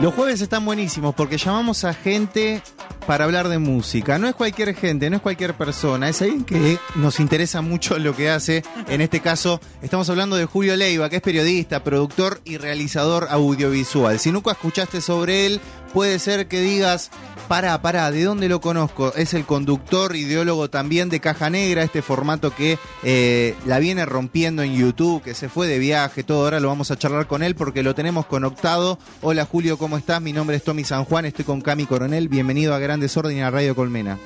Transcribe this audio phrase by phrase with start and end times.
[0.00, 2.62] Los jueves están buenísimos porque llamamos a gente
[3.06, 4.18] para hablar de música.
[4.18, 8.14] No es cualquier gente, no es cualquier persona, es alguien que nos interesa mucho lo
[8.14, 8.62] que hace.
[8.88, 14.18] En este caso, estamos hablando de Julio Leiva, que es periodista, productor y realizador audiovisual.
[14.18, 15.60] Si nunca escuchaste sobre él,
[15.96, 17.10] puede ser que digas,
[17.48, 19.14] Pará, pará, ¿de dónde lo conozco?
[19.14, 24.62] Es el conductor, ideólogo también de Caja Negra, este formato que eh, la viene rompiendo
[24.62, 26.44] en YouTube, que se fue de viaje, todo.
[26.44, 28.98] Ahora lo vamos a charlar con él porque lo tenemos conectado.
[29.22, 30.20] Hola Julio, ¿cómo estás?
[30.20, 32.28] Mi nombre es Tommy San Juan, estoy con Cami Coronel.
[32.28, 34.18] Bienvenido a Grandes Orden a Radio Colmena.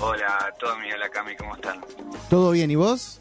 [0.00, 1.80] Hola Tommy, hola Cami, ¿cómo están?
[2.30, 3.20] ¿Todo bien y vos?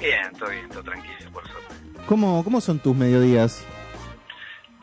[0.00, 1.74] Bien, todo bien, todo tranquilo, por suerte.
[2.08, 3.62] ¿Cómo, cómo son tus mediodías?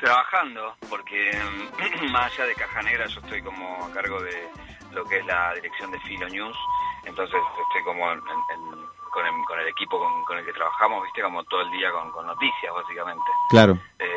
[0.08, 1.32] Trabajando, porque
[2.12, 4.50] más allá de Caja Negra yo estoy como a cargo de
[4.92, 6.58] lo que es la dirección de Filo News,
[7.06, 11.04] entonces estoy como en- en- con, el, con el equipo con, con el que trabajamos,
[11.04, 13.24] viste, como todo el día con, con noticias básicamente.
[13.50, 13.78] Claro.
[14.00, 14.10] Eh,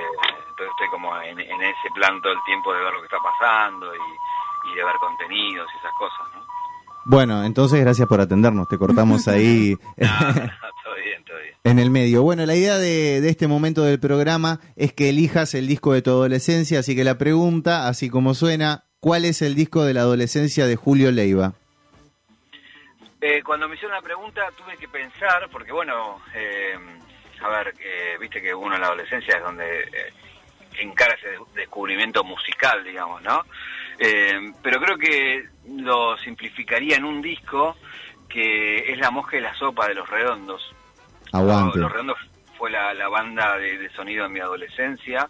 [0.49, 3.19] entonces estoy como en, en ese plan todo el tiempo de ver lo que está
[3.21, 6.47] pasando y, y de ver contenidos y esas cosas, ¿no?
[7.09, 8.67] Bueno, entonces gracias por atendernos.
[8.67, 9.79] Te cortamos ahí.
[11.67, 12.23] En el medio.
[12.23, 16.11] Bueno, la idea de, este momento del programa es que elijas el disco de tu
[16.11, 20.69] adolescencia, así que la pregunta, así como suena, ¿cuál es el disco de la adolescencia
[20.69, 21.55] de Julio Leiva?
[23.21, 26.77] Eh, cuando me hicieron la pregunta tuve que pensar, porque bueno, eh,
[27.43, 27.75] a ver,
[28.21, 30.13] viste que uno en la adolescencia es donde eh,
[30.79, 33.43] encara ese de- descubrimiento musical, digamos, ¿no?
[33.99, 37.77] Eh, pero creo que lo simplificaría en un disco
[38.29, 40.76] que es La Mosca y la Sopa de Los Redondos.
[41.33, 41.79] Aguante.
[41.79, 42.19] Los Redondos
[42.59, 45.29] fue la, la banda de, de sonido en mi adolescencia.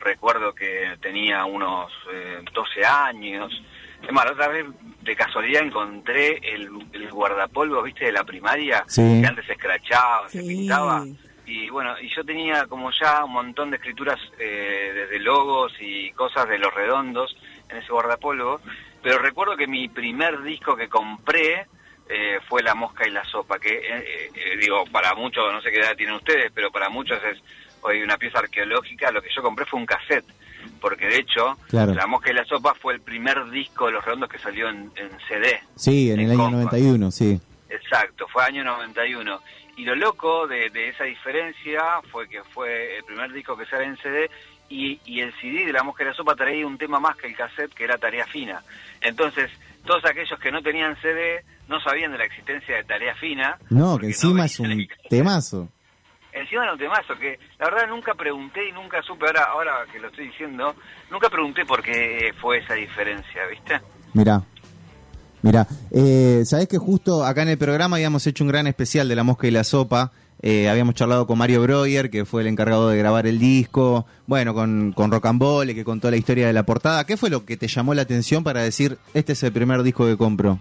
[0.00, 3.62] Recuerdo que tenía unos eh, 12 años.
[4.02, 4.66] Es más, la otra vez
[5.02, 9.20] de casualidad encontré el, el guardapolvo, viste, de la primaria, Sí.
[9.22, 10.48] que antes se escrachaba, se Sí.
[10.48, 11.04] pintaba.
[11.46, 16.10] Y bueno, y yo tenía como ya un montón de escrituras eh, desde logos y
[16.10, 17.36] cosas de los redondos
[17.70, 18.60] en ese guardapolvo.
[19.02, 21.66] Pero recuerdo que mi primer disco que compré
[22.08, 25.70] eh, fue La Mosca y la Sopa, que eh, eh, digo, para muchos, no sé
[25.70, 27.38] qué edad tienen ustedes, pero para muchos es
[27.82, 29.10] hoy una pieza arqueológica.
[29.10, 30.24] Lo que yo compré fue un cassette,
[30.80, 31.94] porque de hecho, Claro.
[31.94, 34.90] La Mosca y la Sopa fue el primer disco de los redondos que salió en,
[34.96, 35.60] en CD.
[35.74, 36.72] Sí, en el En año Compact.
[36.72, 37.40] 91, sí.
[37.68, 39.40] Exacto, fue año 91.
[39.78, 43.84] Y lo loco de, de esa diferencia fue que fue el primer disco que sale
[43.84, 44.30] en CD
[44.68, 47.26] y, y el CD de La Mosca y la Sopa traía un tema más que
[47.26, 48.62] el cassette, que era Tarea Fina.
[49.00, 49.50] Entonces,
[49.84, 53.58] todos aquellos que no tenían CD no sabían de la existencia de Tarea Fina.
[53.70, 55.68] No, que encima es veían un temazo.
[56.32, 59.98] Encima era un temazo que la verdad nunca pregunté y nunca supe, ahora, ahora que
[59.98, 60.74] lo estoy diciendo,
[61.10, 63.80] nunca pregunté por qué fue esa diferencia, ¿viste?
[64.12, 64.42] Mirá.
[65.42, 69.16] Mirá, eh, sabés que justo acá en el programa habíamos hecho un gran especial de
[69.16, 70.12] La Mosca y la Sopa.
[70.42, 74.06] Eh, habíamos charlado con Mario Breuer, que fue el encargado de grabar el disco.
[74.26, 77.06] Bueno, con, con Rocambole, que contó la historia de la portada.
[77.06, 80.04] ¿Qué fue lo que te llamó la atención para decir, este es el primer disco
[80.04, 80.58] que compro?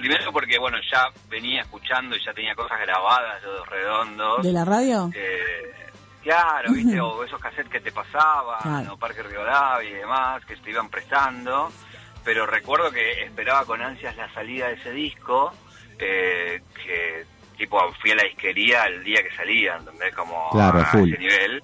[0.00, 4.42] Primero porque, bueno, ya venía escuchando y ya tenía cosas grabadas de los redondos.
[4.44, 5.10] ¿De la radio?
[5.14, 5.74] Eh,
[6.22, 7.00] claro, ¿viste?
[7.00, 8.94] o esos cassettes que te pasaban, Claro.
[8.94, 11.70] o Parque Rivadavia y demás, que te iban prestando.
[12.24, 15.52] Pero recuerdo que esperaba con ansias la salida de ese disco,
[15.98, 17.24] eh, que
[17.56, 20.14] tipo fui a la disquería el día que salía, ¿entendés?
[20.14, 21.08] Como Claro, a full.
[21.12, 21.62] ese nivel.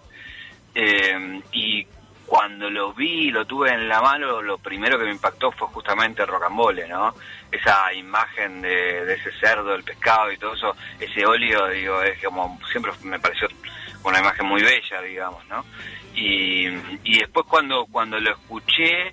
[0.74, 1.86] Eh, y
[2.34, 6.26] cuando lo vi, lo tuve en la mano, lo primero que me impactó fue justamente
[6.26, 7.14] Rocambole, ¿no?
[7.48, 12.58] Esa imagen de, ese cerdo, el pescado y todo eso, ese óleo, digo, es como,
[12.72, 13.46] siempre me pareció
[14.02, 15.64] una imagen muy bella, digamos, ¿no?
[16.12, 16.66] Y,
[17.04, 19.12] y después cuando, cuando lo escuché,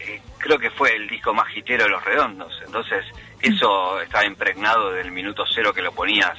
[0.00, 3.02] eh, creo que fue el disco más hitero de Los Redondos, entonces
[3.40, 6.38] eso estaba impregnado del minuto cero que lo ponías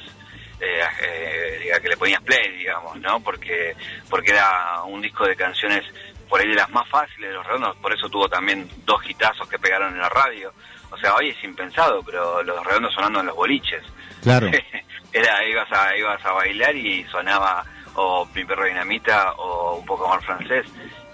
[0.64, 3.20] eh, eh, que le ponías play, digamos, ¿no?
[3.20, 3.74] Porque
[4.08, 5.84] porque era un disco de canciones
[6.28, 9.48] por ahí de las más fáciles de los redondos, por eso tuvo también dos hitazos
[9.48, 10.52] que pegaron en la radio.
[10.90, 13.82] O sea, hoy es impensado, pero los redondos sonando en los boliches.
[14.22, 14.48] Claro.
[15.12, 17.64] era ibas a ibas a bailar y sonaba
[17.96, 20.66] o Mi perro dinamita o un poco más francés.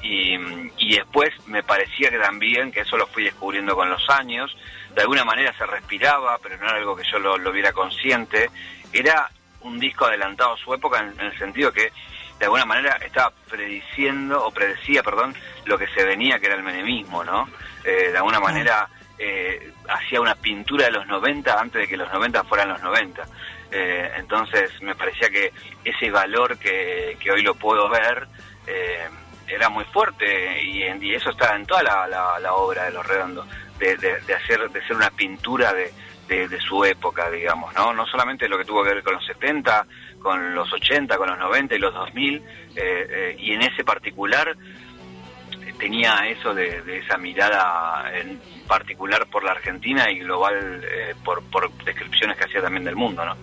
[0.03, 0.35] Y,
[0.79, 4.57] y después me parecía que también, que eso lo fui descubriendo con los años,
[4.95, 8.51] de alguna manera se respiraba, pero no era algo que yo lo, lo viera consciente,
[8.93, 9.31] era
[9.63, 11.93] un disco adelantado a su época en, en el sentido que
[12.39, 15.35] de alguna manera estaba prediciendo, o predecía, perdón,
[15.67, 17.49] lo que se venía, que era el menemismo, ¿no?
[17.85, 22.11] Eh, de alguna manera eh, hacía una pintura de los 90 antes de que los
[22.11, 23.23] 90 fueran los 90.
[23.73, 25.53] Eh, entonces me parecía que
[25.85, 28.27] ese valor que, que hoy lo puedo ver
[28.67, 29.09] eh,
[29.47, 32.93] era muy fuerte y, en- y eso está en toda la, la- la obra de
[32.93, 33.47] Los Redondos,
[33.79, 35.93] de, de- de hacer de ser una pintura de,
[36.31, 37.93] de- de su época, digamos, ¿no?
[37.93, 39.85] No solamente lo que tuvo que ver con los 70,
[40.23, 42.43] con los 80, con los 90 y los 2000, eh,
[42.77, 44.57] eh, y en ese particular
[45.79, 48.39] tenía eso de, esa mirada en
[48.69, 53.25] particular por la Argentina y global eh, por, por descripciones que hacía también del mundo,
[53.25, 53.35] ¿no?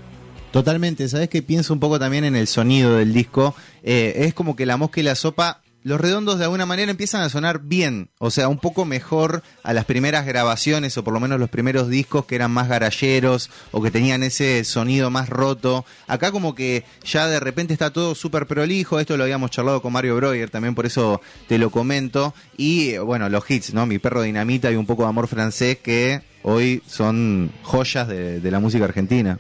[0.52, 3.54] Totalmente, ¿sabes que Pienso un poco también en el sonido del disco.
[3.84, 7.22] Eh, es como que la mosca y la sopa los redondos de alguna manera empiezan
[7.22, 11.22] a sonar bien, o sea, un poco mejor a las primeras grabaciones o por lo
[11.22, 15.86] menos los primeros discos que eran más garalleros o que tenían ese sonido más roto.
[16.08, 19.94] Acá como que ya de repente está todo súper prolijo, esto lo habíamos charlado con
[19.94, 22.34] Mario Breuer, también por eso te lo comento.
[22.58, 23.86] Y bueno, los hits, ¿no?
[23.86, 28.52] Mi perro dinamita y un poco de amor francés que hoy son joyas de, de
[28.52, 29.40] la música argentina.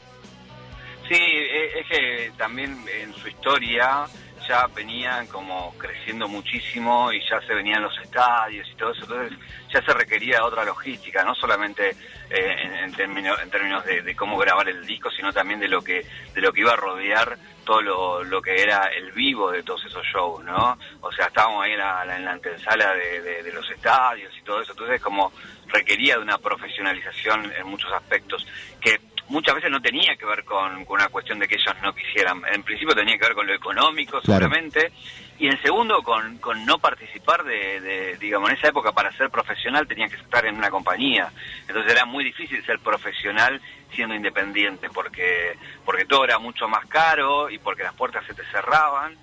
[1.09, 4.07] Sí, e, es que también en su historia
[4.47, 9.37] ya venían como creciendo muchísimo y ya se venían los estadios y todo eso, entonces
[9.71, 11.95] ya se requería otra logística, no solamente
[12.29, 13.37] eh, en, términos,
[13.85, 16.77] de, cómo grabar el disco, sino también de lo que de lo que iba a
[16.77, 20.77] rodear todo lo, lo que era el vivo de todos esos shows, ¿no?
[21.01, 24.71] O sea, estábamos ahí en la, en la antesala de los estadios y todo eso,
[24.71, 25.33] entonces como
[25.67, 28.47] requería de una profesionalización en muchos aspectos
[28.79, 28.97] que
[29.29, 32.41] muchas veces no tenía que ver con, una cuestión de que ellos no quisieran.
[32.51, 34.91] En principio tenía que ver con lo económico, seguramente.
[35.39, 39.87] Y en segundo, con, con no participar de, digamos, en esa época para ser profesional
[39.87, 41.31] tenías que estar en una compañía.
[41.67, 43.61] Entonces era muy difícil ser profesional
[43.93, 48.43] siendo independiente, porque, porque todo era mucho más caro y porque las puertas se te
[48.45, 49.15] cerraban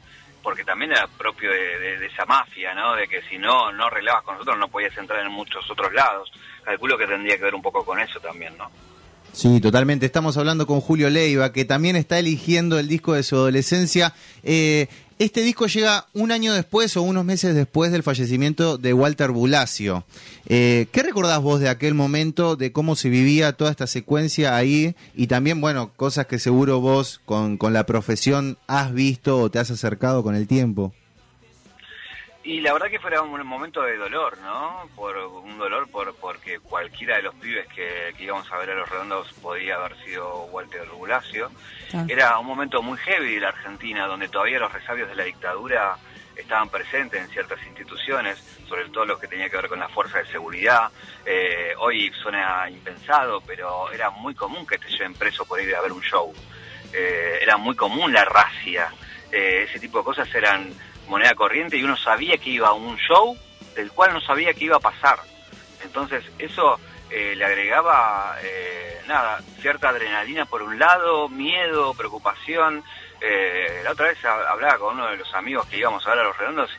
[0.42, 2.94] porque también era propio de, esa mafia, ¿no?
[2.94, 6.30] De que si no no arreglabas con nosotros no podías entrar en muchos otros lados.
[6.62, 8.70] Calculo que tendría que ver un poco con eso también, ¿no?
[9.34, 10.06] Sí, totalmente.
[10.06, 14.14] Estamos hablando con Julio Leiva, que también está eligiendo el disco de su adolescencia.
[14.44, 14.86] Eh,
[15.18, 20.04] este disco llega un año después o unos meses después del fallecimiento de Walter Bulacio.
[20.46, 24.94] Eh, ¿Qué recordás vos de aquel momento, de cómo se vivía toda esta secuencia ahí?
[25.16, 29.58] Y también, bueno, cosas que seguro vos con, con la profesión has visto o te
[29.58, 30.92] has acercado con el tiempo.
[32.44, 34.86] Y la verdad que fue un momento de dolor, ¿no?
[34.94, 38.88] Por un dolor por porque cualquiera de los pibes que, íbamos a ver a los
[38.88, 41.50] redondos podía haber sido Walter Bulacio.
[42.06, 45.96] Era un momento muy heavy de la Argentina, donde todavía los resabios de la dictadura
[46.36, 48.38] estaban presentes en ciertas instituciones,
[48.68, 50.90] sobre todo los que tenía que ver con la fuerza de seguridad.
[51.24, 55.80] Eh, hoy suena impensado, pero era muy común que te lleven preso por ir a
[55.80, 56.30] ver un show.
[56.92, 58.92] Eh, era muy común la racia.
[59.32, 60.74] Eh, ese tipo de cosas eran
[61.08, 63.36] moneda corriente y uno sabía que iba a un show
[63.74, 65.18] del cual no sabía qué iba a pasar.
[65.82, 66.78] Entonces eso
[67.10, 72.82] eh, le agregaba, eh, nada, cierta adrenalina por un lado, miedo, preocupación.
[73.20, 76.24] Eh, la otra vez hablaba con uno de los amigos que íbamos a ver a
[76.24, 76.70] los redondos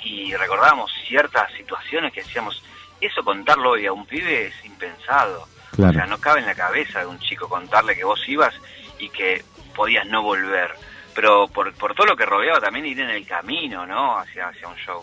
[0.00, 2.62] y recordábamos ciertas situaciones que decíamos,
[3.00, 5.46] eso contarlo hoy a un pibe es impensado.
[5.72, 8.54] O sea, no cabe en la cabeza de un chico contarle que vos ibas
[8.98, 9.44] y que
[9.74, 10.74] podías no volver
[11.16, 14.18] pero por, por todo lo que rodeaba también ir en el camino, ¿no?
[14.18, 15.02] Hacia, hacia un show.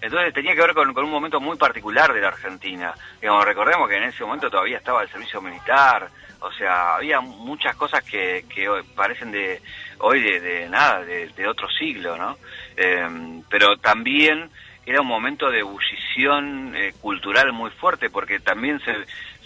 [0.00, 2.92] Entonces tenía que ver con, un momento muy particular de la Argentina.
[3.20, 6.08] Digamos, recordemos que en ese momento todavía estaba el servicio militar,
[6.40, 9.62] o sea, había muchas cosas que, que parecen de
[9.98, 12.36] hoy de, nada, de, otro siglo, ¿no?
[12.76, 14.50] Em, pero también
[14.84, 18.92] era un momento de ebullición eh, cultural muy fuerte, porque también se,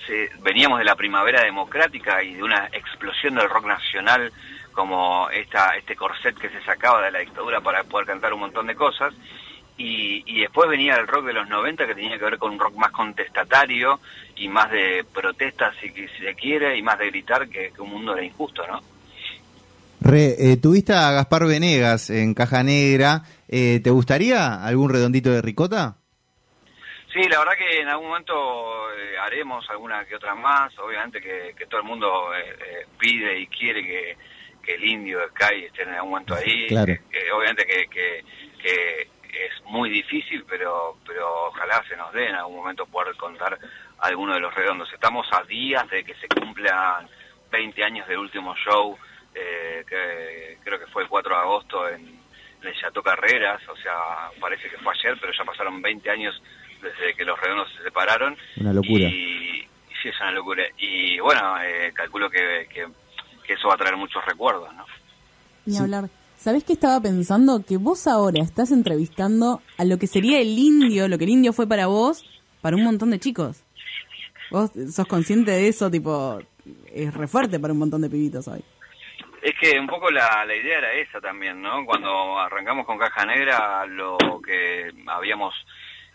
[0.07, 4.33] se, veníamos de la primavera democrática y de una explosión del rock nacional
[4.77, 8.67] como esta, este corset que se sacaba de la dictadura para poder cantar un montón
[8.67, 9.15] de cosas.
[9.79, 12.59] Y, y, después venía el rock de los 90 que tenía que ver con un
[12.59, 14.01] rock más contestatario
[14.37, 18.15] y más de protestas, si, si se quiere, y más de gritar que, un mundo
[18.15, 18.81] era injusto, ¿no?
[20.01, 23.23] Re, eh, tuviste a Gaspar Venegas en Caja Negra.
[23.49, 25.97] Eh, ¿Te gustaría algún redondito de ricota?
[27.13, 28.35] Sí, la verdad que en algún momento
[28.93, 30.79] eh, haremos alguna que otra más.
[30.79, 32.31] Obviamente que, que todo el mundo
[32.99, 34.17] pide y quiere que,
[34.67, 36.67] que el indio de Sky esté en algún momento ahí.
[37.33, 38.25] obviamente que,
[38.61, 43.59] que, es muy difícil, pero, pero ojalá se nos dé en algún momento poder contar
[43.99, 44.91] alguno de los redondos.
[44.93, 47.07] Estamos a días de que se cumplan
[47.51, 48.97] 20 años del último show,
[49.35, 52.17] eh, que creo que fue el 4 de agosto en,
[52.63, 56.43] el Chateau Carreras, o sea, parece que fue ayer, pero ya pasaron 20 años
[56.83, 58.37] desde que los redondos se separaron.
[58.57, 59.05] Una locura.
[59.05, 59.69] Y,
[60.03, 60.65] sí, es una locura.
[60.79, 62.89] Y bueno, eh, calculo que, que
[63.47, 64.85] que eso va a traer muchos recuerdos, ¿no?
[65.65, 66.09] Ni hablar.
[66.37, 67.65] ¿Sabés qué estaba pensando?
[67.65, 71.53] Que vos ahora estás entrevistando a lo que sería el indio, lo que el indio
[71.53, 72.25] fue para vos,
[72.61, 73.63] para un montón de chicos.
[74.51, 75.91] ¿Vos sos consciente de eso?
[75.91, 76.39] Tipo,
[76.93, 78.63] es re fuerte para un montón de pibitos hoy.
[79.43, 81.85] Es que un poco la, la idea era esa también, ¿no?
[81.85, 85.55] Cuando arrancamos con Caja Negra, lo que habíamos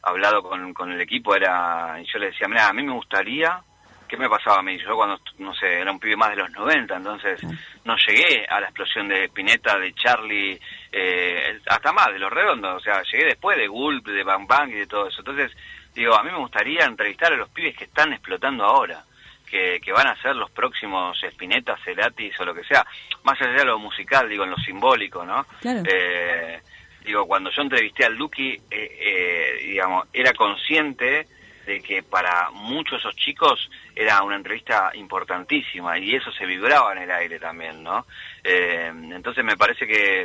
[0.04, 3.64] hablado con, con el equipo era, yo le decía, mira, a mí me gustaría
[4.12, 4.78] ¿qué me pasaba a mí?
[4.78, 7.42] Yo cuando, no sé, era un pibe más de los 90, entonces
[7.86, 10.60] no llegué a la explosión de Pineta, de Charlie,
[10.92, 14.70] eh, hasta más, de los redondos, o sea, llegué después de Gulp, de Bang Bang
[14.70, 15.22] y de todo eso.
[15.22, 15.54] Entonces,
[15.96, 19.06] digo, a mí me gustaría entrevistar a los pibes que están explotando ahora.
[19.50, 22.88] Que, que van a ser los próximos Spinetta, Ceratis o lo que sea,
[23.24, 25.46] más allá de lo musical, digo, en lo simbólico, ¿no?
[25.60, 25.84] Claro.
[25.86, 26.62] Eh,
[27.04, 31.28] digo, cuando yo entrevisté al Duki, eh, eh, digamos, era consciente
[31.66, 36.94] de que para muchos de esos chicos era una entrevista importantísima y eso se vibraba
[36.94, 38.06] en el aire también, ¿no?
[38.44, 40.24] Eh, entonces me parece que,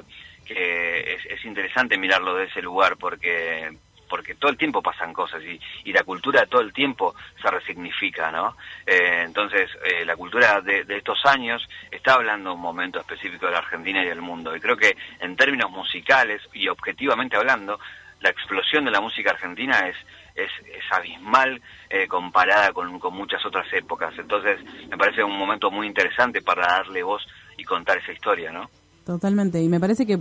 [0.49, 3.77] es, es interesante mirarlo de ese lugar porque
[4.09, 8.31] porque todo el tiempo pasan cosas y, y la cultura todo el tiempo se resignifica,
[8.31, 8.57] ¿no?
[8.87, 13.53] Eh, entonces, eh, la cultura de, de estos años está hablando un momento específico de
[13.53, 14.55] la Argentina y del mundo.
[14.55, 17.79] Y creo que en términos musicales y objetivamente hablando,
[18.21, 19.97] la explosión de la música argentina es,
[20.37, 24.15] es, es abismal eh, comparada con, con muchas otras épocas.
[24.19, 24.59] Entonces,
[24.91, 27.27] me parece un momento muy interesante para darle voz
[27.57, 28.69] y contar esa historia, ¿no?
[29.05, 29.63] Totalmente.
[29.63, 30.19] Y me parece que, eh,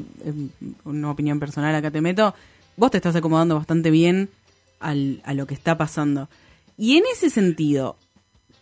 [0.85, 2.33] una opinión personal acá te meto,
[2.77, 4.29] vos te estás acomodando bastante bien
[4.79, 6.29] al, a lo que está pasando.
[6.77, 7.97] Y en ese sentido,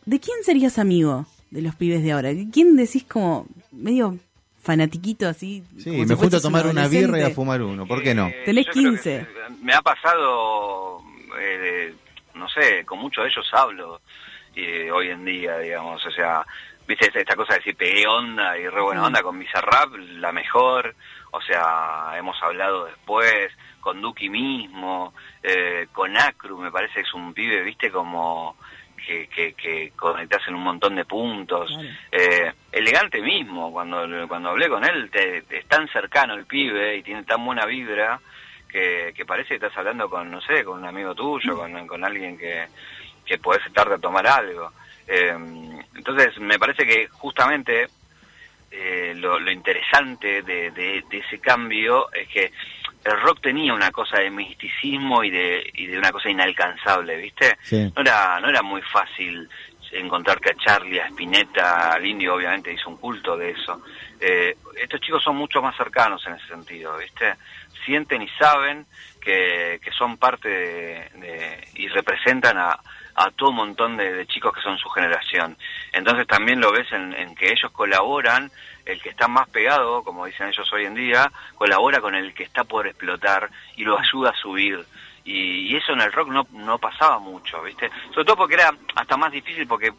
[0.06, 2.30] ¿de quién serías amigo de los pibes de ahora?
[2.52, 4.18] ¿Quién decís como medio
[4.62, 5.64] fanatiquito así?
[5.78, 8.16] Sí, como me si junto a tomar una birra y a fumar uno, ¿por qué
[8.16, 8.28] no?
[8.28, 9.04] Eh, Tenés yo creo 15.
[9.04, 9.26] que, eh,
[9.62, 10.93] me ha pasado,
[11.46, 11.94] eh,
[12.36, 14.02] no sé, con muchos de ellos hablo
[14.56, 16.46] eh, hoy en día, digamos, o sea,
[16.88, 20.32] viste esta, esta cosa de decir pegué onda y re buena onda con Bizarrap, la
[20.32, 20.96] mejor,
[21.32, 27.14] o sea, hemos hablado después, con Duki mismo, eh, con Acru, me parece que es
[27.14, 28.58] un pibe, viste, como
[29.06, 31.68] que, que, que conectás en un montón de puntos.
[31.70, 31.90] Claro.
[32.12, 36.96] Eh, elegante mismo, cuando, cuando hablé con él, te, te- es tan cercano el pibe
[36.98, 38.22] y tiene tan buena vibra
[38.74, 42.04] que, que parece que estás hablando con, no sé, con un amigo tuyo, con, con
[42.04, 42.66] alguien que,
[43.26, 44.72] que podés sentarte a tomar algo.
[45.08, 45.34] Eh,
[45.96, 47.88] entonces, me parece que justamente
[48.72, 52.52] eh, lo, lo interesante de, de- de ese cambio es que
[53.06, 57.58] el rock tenía una cosa de misticismo y de, y de una cosa inalcanzable, ¿viste?
[57.62, 57.92] Sí.
[57.96, 59.48] No era, no era muy fácil
[59.94, 63.82] encontrarte a Charlie, a Spinetta, al Indio obviamente hizo un culto de eso.
[64.20, 67.36] Eh, estos chicos son mucho más cercanos en ese sentido, ¿viste?
[67.86, 68.86] Sienten y saben
[69.22, 72.80] que, que son parte de, y representan a,
[73.16, 75.58] a todo un montón de, chicos que son su generación.
[75.92, 78.50] Entonces también lo ves en que ellos colaboran,
[78.86, 82.44] el que está más pegado, como dicen ellos hoy en día, colabora con el que
[82.44, 84.86] está por explotar y lo ayuda a subir.
[85.26, 87.90] Y, y eso en el rock no, no pasaba mucho, ¿viste?
[88.14, 89.94] Sobre todo porque era hasta más difícil porque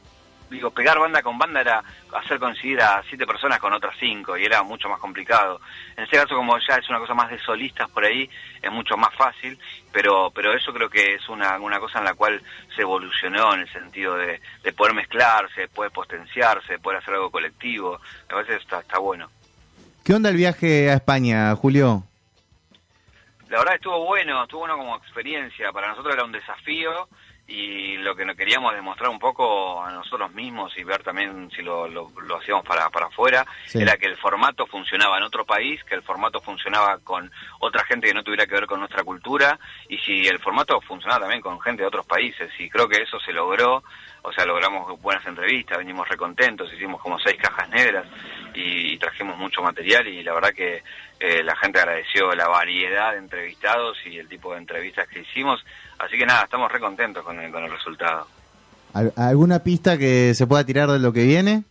[0.51, 4.45] digo, pegar banda con banda era hacer coincidir a siete personas con otras cinco y
[4.45, 5.61] era mucho más complicado.
[5.97, 8.29] En este caso, como ya es una cosa más de solistas por ahí,
[8.63, 9.59] es mucho más fácil,
[9.93, 12.43] pero pero eso creo que es una, una cosa en la cual
[12.75, 17.15] se evolucionó en el sentido de, de poder mezclarse, de poder potenciarse, de poder hacer
[17.15, 18.01] algo colectivo.
[18.29, 19.29] Parece que está, está bueno.
[20.05, 22.05] ¿Qué onda el viaje a España, Julio?
[23.49, 25.73] La verdad estuvo bueno, estuvo bueno como experiencia.
[25.73, 27.09] Para nosotros era un desafío
[27.47, 31.61] y lo que nos queríamos demostrar un poco a nosotros mismos y ver también si
[31.61, 33.83] lo, lo, lo hacíamos para, para afuera, Sí.
[33.83, 38.09] era que el formato funcionaba en otro país, que el formato funcionaba con otra gente
[38.09, 39.59] que no tuviera que ver con nuestra cultura
[39.91, 42.51] y si el formato funcionaba también con gente de otros países.
[42.59, 43.85] Y creo que eso se logró,
[44.27, 48.07] o sea, logramos buenas entrevistas, venimos recontentos, hicimos como seis cajas negras
[48.55, 50.83] y, y trajimos mucho material y la verdad que
[51.21, 55.63] eh, la gente agradeció la variedad de entrevistados y el tipo de entrevistas que hicimos.
[55.99, 58.27] Así que nada, estamos re contentos con el, con el resultado.
[58.95, 61.65] ¿Al- ¿Alguna pista que se pueda tirar de lo que viene?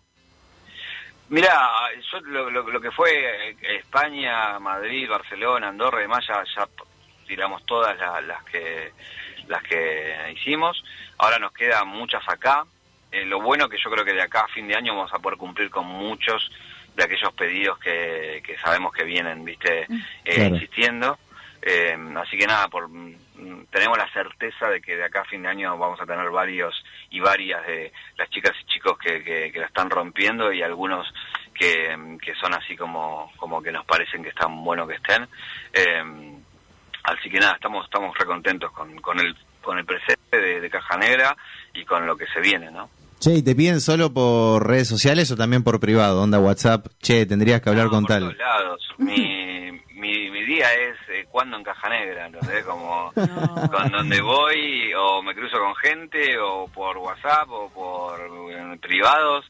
[1.30, 1.70] Mira,
[2.12, 3.10] yo lo, lo- lo que fue
[3.50, 6.68] eh, España, Madrid, Barcelona, Andorra y demás, ya, ya
[7.26, 8.92] tiramos todas la- las que
[9.48, 10.84] las que hicimos.
[11.18, 12.66] Ahora nos quedan muchas acá.
[13.12, 15.20] Eh, lo bueno que yo creo que de acá a fin de año vamos a
[15.20, 16.52] poder cumplir con muchos
[16.96, 19.88] de aquellos pedidos que, que sabemos que vienen, viste, eh,
[20.24, 20.56] Claro.
[20.56, 21.18] insistiendo.
[21.66, 25.42] Eh, así que nada, por, mm, tenemos la certeza de que de acá a fin
[25.44, 29.52] de año vamos a tener varios y varias de las chicas y chicos que, que,
[29.52, 31.08] que la están rompiendo y algunos
[31.54, 35.28] que, que son así como, como que nos parecen que están buenos que estén.
[35.72, 36.04] Eh,
[37.04, 40.98] así que nada, estamos, estamos recontentos con, con el con el presente de, de Caja
[40.98, 41.38] Negra
[41.74, 42.90] y con lo que se viene, ¿no?
[43.20, 46.22] Che, ¿y te piden solo por redes sociales o también por privado?
[46.22, 48.20] Onda WhatsApp, che, tendrías que hablar No, con por tal.
[48.24, 48.88] todos lados.
[48.98, 52.66] Mi, mi, mi día es eh, cuando en Caja Negra, ¿entendés?
[52.66, 53.72] Como No.
[53.72, 58.20] con donde voy o me cruzo con gente o por WhatsApp o por
[58.52, 59.46] eh, privados.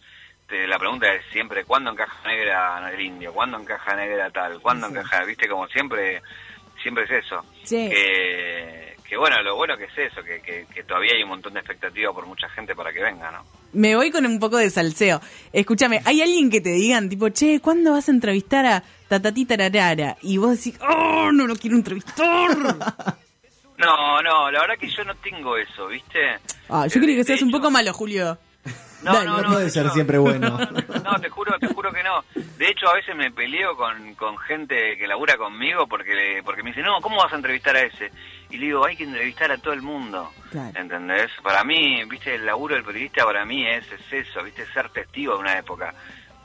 [0.48, 3.33] Te- la pregunta es siempre, ¿cuándo en Caja Negra el indio?
[3.33, 4.62] ¿Cuándo en Caja Negra tal?
[4.62, 5.00] ¿Cuándo en Sí.
[5.00, 6.22] Caja Viste, como siempre,
[6.84, 7.44] siempre es eso.
[7.63, 7.90] Che.
[7.90, 11.54] Que, que bueno, lo bueno que es eso, que, que, que todavía hay un montón
[11.54, 13.44] de expectativa por mucha gente para que venga, ¿no?
[13.74, 15.20] Me voy con un poco de salseo.
[15.52, 20.18] Escúchame, ¿hay alguien que te digan, tipo, che, ¿cuándo vas a entrevistar a Tatatí Tararara?
[20.22, 22.52] Y vos decís, oh, no lo quiero entrevistar.
[23.75, 26.20] No, no, la verdad que yo no tengo eso, ¿viste?
[26.70, 28.38] Ah, yo creo que seas un poco malo, Julio.
[29.03, 30.58] No, no, no no, puede de ser siempre bueno.
[31.03, 32.24] No, te juro, te juro que no.
[32.58, 36.70] De hecho, a veces me peleo con, con gente que labura conmigo porque porque me
[36.70, 38.10] dice, no, ¿cómo vas a entrevistar a ese?
[38.50, 40.32] Y le digo, hay que entrevistar a todo el mundo.
[40.50, 40.72] Claro.
[40.79, 41.29] ¿Entendés?
[41.43, 45.34] Para mí, viste, el laburo del periodista para mí es, es eso, viste, ser testigo
[45.34, 45.93] de una época.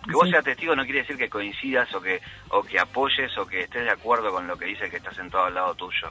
[0.04, 3.46] Que vos seas testigo no quiere decir que coincidas o que o que apoyes o
[3.46, 6.10] que estés de acuerdo con lo que dice que está sentado al lado tuyo.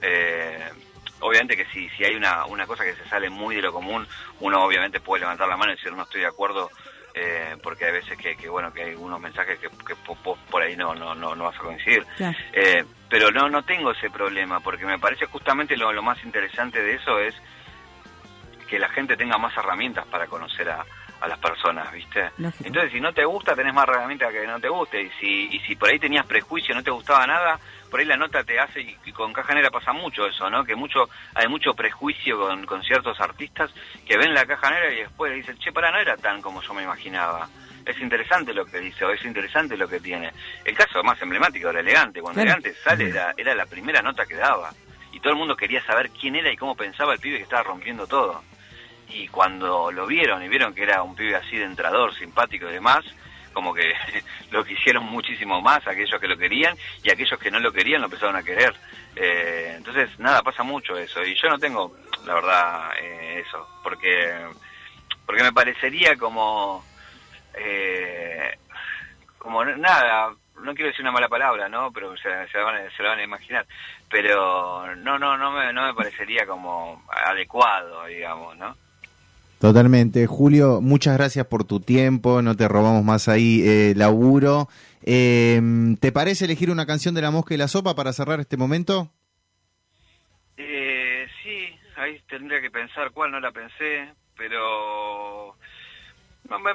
[0.00, 0.70] Eh,
[1.20, 4.06] obviamente que si, si hay una, una cosa que se sale muy de lo común,
[4.40, 6.70] uno obviamente puede levantar la mano y decir no estoy de acuerdo,
[7.14, 10.38] eh, porque hay veces que, que, bueno que hay unos mensajes que, que po- po-
[10.50, 12.04] por ahí no, no, no, no vas a coincidir.
[12.16, 12.36] Claro.
[12.52, 16.80] Eh, pero no, no tengo ese problema, porque me parece justamente lo, lo más interesante
[16.82, 17.34] de eso es
[18.68, 20.84] que la gente tenga más herramientas para conocer a,
[21.20, 22.30] a las personas, ¿viste?
[22.36, 22.64] Lógico.
[22.66, 25.00] Entonces, si no te gusta, tenés más herramientas que no te guste.
[25.02, 28.16] Y si, y si por ahí tenías prejuicio, no te gustaba nada, por ahí la
[28.16, 30.64] nota te hace, y, con Caja Negra pasa mucho eso, ¿no?
[30.64, 33.70] Que mucho hay mucho prejuicio con, con ciertos artistas
[34.06, 36.74] que ven la Caja Negra y después dicen, che, para, no era tan como yo
[36.74, 37.48] me imaginaba.
[37.84, 40.30] Es interesante lo que dice, o es interesante lo que tiene.
[40.64, 42.20] El caso más emblemático era Elegante.
[42.20, 42.58] Cuando Claro.
[42.58, 44.70] Elegante sale, era, era la primera nota que daba.
[45.12, 47.62] Y todo el mundo quería saber quién era y cómo pensaba el pibe que estaba
[47.62, 48.42] rompiendo todo
[49.10, 52.72] y cuando lo vieron y vieron que era un pibe así de entrador, simpático y
[52.72, 53.04] demás,
[53.58, 53.92] como que
[54.52, 58.06] lo quisieron muchísimo más aquellos que lo querían y aquellos que no lo querían lo
[58.06, 58.72] empezaron a querer.
[59.16, 61.24] Eh, entonces, nada, pasa mucho eso.
[61.24, 64.46] Y yo no tengo, la verdad, eh, eso, porque
[65.26, 66.84] porque me parecería como
[67.54, 68.56] eh,
[69.38, 70.30] como nada
[70.62, 73.10] no quiero decir una mala palabra no pero se, se, la van, a- se la
[73.10, 73.66] van a imaginar.
[74.08, 78.76] Pero no no no me no me parecería como adecuado digamos no
[79.60, 80.26] Totalmente.
[80.26, 84.68] Julio, muchas gracias por tu tiempo, no te robamos más ahí eh, laburo.
[85.02, 85.60] Eh,
[86.00, 89.10] ¿Te parece elegir una canción de La Mosca y la Sopa para cerrar este momento?
[90.56, 95.56] Eh, sí, ahí tendría que pensar cuál, no la pensé, pero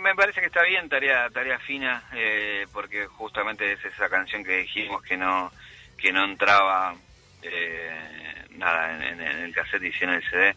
[0.01, 4.57] me, parece que está bien, tarea, tarea fina, eh, porque justamente es esa canción que
[4.57, 5.51] dijimos que no
[5.97, 6.95] que no entraba
[7.43, 7.89] eh,
[8.57, 10.53] nada en, en- en el cassette y en el CD.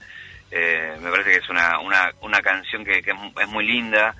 [0.50, 3.66] Eh, me parece que es una, una, una canción que, que es, mu- es muy
[3.66, 4.14] linda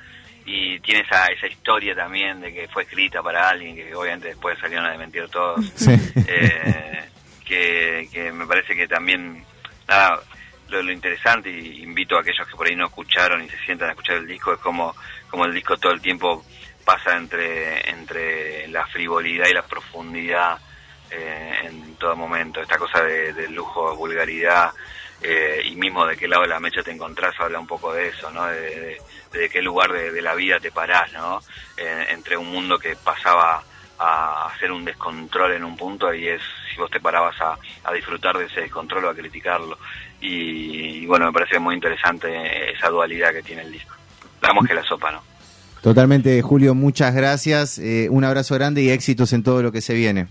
[0.45, 4.59] y tiene esa, esa historia también de que fue escrita para alguien que obviamente después
[4.59, 5.93] salieron a desmentir todos Sí.
[6.27, 7.05] eh,
[7.45, 9.45] que, que me parece que también
[9.89, 10.21] nada,
[10.69, 13.89] lo, lo interesante y invito a aquellos que por ahí no escucharon y se sientan
[13.89, 14.95] a escuchar el disco es como,
[15.31, 16.45] como el disco todo el tiempo
[16.85, 20.59] pasa entre, entre la frivolidad y la profundidad
[21.11, 24.71] eh, en todo momento, esta cosa de, de lujo, vulgaridad
[25.22, 28.09] eh, y mismo de qué lado de la mecha te encontrás habla un poco de
[28.09, 28.46] eso, ¿no?
[28.46, 28.98] De, de-
[29.33, 31.40] de qué lugar de, la vida te parás, ¿no?
[31.76, 33.62] Eh, entre un mundo que pasaba
[33.98, 37.92] a hacer un descontrol en un punto y es si vos te parabas a, a
[37.92, 39.79] disfrutar de ese descontrol o a criticarlo.
[40.22, 43.94] Y, y bueno, me parece muy interesante esa dualidad que tiene el disco.
[44.40, 45.22] Damos que la sopa, ¿no?
[45.83, 47.79] Totalmente, Julio, muchas gracias.
[47.79, 50.29] eh, un abrazo grande y éxitos en todo lo que se viene.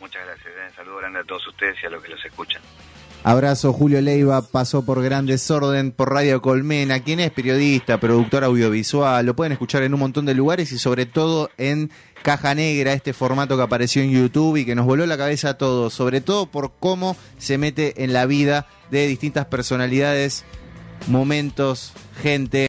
[0.00, 0.46] Muchas gracias.
[0.48, 0.72] ¿eh?
[0.74, 2.62] Saludo grande a todos ustedes y a los que los escuchan.
[3.24, 9.26] Abrazo, Julio Leiva pasó por Gran Desorden, por Radio Colmena, quien es periodista, productor audiovisual,
[9.26, 11.90] lo pueden escuchar en un montón de lugares y sobre todo en
[12.22, 15.58] Caja Negra, este formato que apareció en YouTube y que nos voló la cabeza a
[15.58, 20.44] todos, sobre todo por cómo se mete en la vida de distintas personalidades,
[21.06, 22.66] momentos, gente.